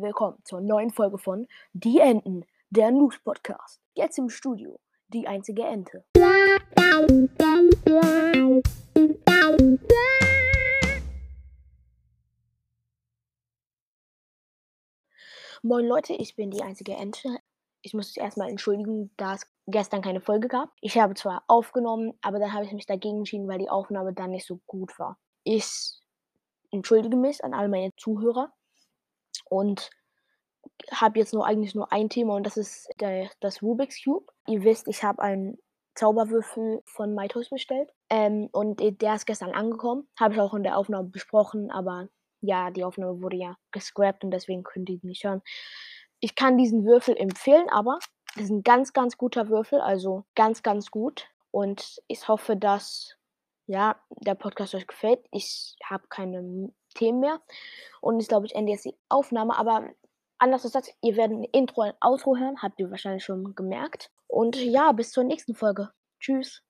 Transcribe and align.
willkommen 0.00 0.38
zur 0.44 0.60
neuen 0.60 0.90
Folge 0.90 1.18
von 1.18 1.46
Die 1.72 2.00
Enten, 2.00 2.44
der 2.70 2.90
News 2.90 3.16
Podcast. 3.20 3.80
Jetzt 3.94 4.18
im 4.18 4.28
Studio, 4.28 4.80
die 5.08 5.28
einzige 5.28 5.62
Ente. 5.62 6.04
Moin 15.62 15.86
Leute, 15.86 16.14
ich 16.14 16.34
bin 16.34 16.50
die 16.50 16.62
einzige 16.62 16.94
Ente. 16.94 17.38
Ich 17.82 17.94
muss 17.94 18.08
mich 18.08 18.18
erstmal 18.18 18.50
entschuldigen, 18.50 19.12
da 19.16 19.34
es 19.34 19.46
gestern 19.68 20.02
keine 20.02 20.20
Folge 20.20 20.48
gab. 20.48 20.72
Ich 20.80 20.98
habe 20.98 21.14
zwar 21.14 21.44
aufgenommen, 21.46 22.14
aber 22.20 22.40
dann 22.40 22.52
habe 22.52 22.64
ich 22.64 22.72
mich 22.72 22.86
dagegen 22.86 23.18
entschieden, 23.18 23.46
weil 23.46 23.58
die 23.58 23.70
Aufnahme 23.70 24.12
dann 24.12 24.32
nicht 24.32 24.46
so 24.46 24.58
gut 24.66 24.98
war. 24.98 25.18
Ich 25.44 26.00
entschuldige 26.72 27.16
mich 27.16 27.44
an 27.44 27.54
all 27.54 27.68
meine 27.68 27.94
Zuhörer 27.96 28.52
und 29.44 29.90
habe 30.90 31.18
jetzt 31.18 31.32
nur 31.32 31.46
eigentlich 31.46 31.74
nur 31.74 31.92
ein 31.92 32.08
Thema 32.08 32.34
und 32.34 32.44
das 32.44 32.56
ist 32.56 32.88
der, 33.00 33.30
das 33.40 33.62
Rubik's 33.62 34.02
Cube. 34.02 34.26
Ihr 34.46 34.64
wisst, 34.64 34.88
ich 34.88 35.02
habe 35.02 35.22
einen 35.22 35.58
Zauberwürfel 35.94 36.82
von 36.84 37.14
MyToys 37.14 37.50
bestellt 37.50 37.90
ähm, 38.10 38.48
und 38.52 38.80
der 38.80 39.14
ist 39.14 39.26
gestern 39.26 39.52
angekommen. 39.52 40.08
Habe 40.18 40.34
ich 40.34 40.40
auch 40.40 40.54
in 40.54 40.64
der 40.64 40.76
Aufnahme 40.76 41.08
besprochen, 41.08 41.70
aber 41.70 42.08
ja, 42.40 42.70
die 42.70 42.84
Aufnahme 42.84 43.22
wurde 43.22 43.36
ja 43.36 43.56
gescrapped 43.70 44.24
und 44.24 44.30
deswegen 44.30 44.64
könnt 44.64 44.90
ihr 44.90 44.98
nicht 45.02 45.24
hören. 45.24 45.42
Ich 46.20 46.34
kann 46.34 46.58
diesen 46.58 46.84
Würfel 46.84 47.16
empfehlen, 47.16 47.68
aber 47.70 47.98
das 48.34 48.44
ist 48.44 48.50
ein 48.50 48.62
ganz, 48.62 48.92
ganz 48.92 49.16
guter 49.16 49.48
Würfel, 49.48 49.80
also 49.80 50.24
ganz, 50.34 50.62
ganz 50.62 50.90
gut. 50.90 51.28
Und 51.50 52.02
ich 52.08 52.26
hoffe, 52.26 52.56
dass 52.56 53.16
ja, 53.66 53.96
der 54.10 54.34
Podcast 54.34 54.74
euch 54.74 54.86
gefällt. 54.86 55.20
Ich 55.30 55.76
habe 55.84 56.04
keine 56.08 56.70
Themen 56.94 57.20
mehr. 57.20 57.40
Und 58.00 58.20
ich 58.20 58.28
glaube, 58.28 58.46
ich 58.46 58.54
ende 58.54 58.72
jetzt 58.72 58.84
die 58.84 58.96
Aufnahme. 59.08 59.56
Aber 59.56 59.88
anders 60.38 60.64
das, 60.74 60.90
ihr 61.02 61.16
werdet 61.16 61.38
ein 61.38 61.44
Intro 61.44 61.82
und 61.82 61.88
ein 61.88 61.96
Outro 62.00 62.36
hören. 62.36 62.62
Habt 62.62 62.78
ihr 62.80 62.90
wahrscheinlich 62.90 63.24
schon 63.24 63.54
gemerkt. 63.54 64.10
Und 64.26 64.56
ja, 64.56 64.92
bis 64.92 65.10
zur 65.12 65.24
nächsten 65.24 65.54
Folge. 65.54 65.90
Tschüss. 66.20 66.62